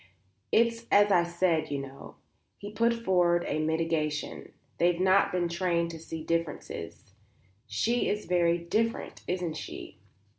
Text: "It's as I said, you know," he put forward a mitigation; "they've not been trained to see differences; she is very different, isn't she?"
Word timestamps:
"It's 0.51 0.87
as 0.91 1.11
I 1.11 1.23
said, 1.23 1.69
you 1.69 1.77
know," 1.77 2.15
he 2.57 2.71
put 2.71 2.91
forward 2.91 3.45
a 3.47 3.59
mitigation; 3.59 4.51
"they've 4.79 4.99
not 4.99 5.31
been 5.31 5.47
trained 5.47 5.91
to 5.91 5.99
see 5.99 6.23
differences; 6.23 7.13
she 7.67 8.09
is 8.09 8.25
very 8.25 8.57
different, 8.57 9.21
isn't 9.27 9.57
she?" 9.57 9.99